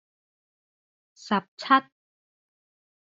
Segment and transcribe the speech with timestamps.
[1.13, 1.67] 十七